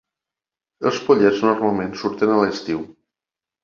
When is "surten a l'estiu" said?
2.07-2.85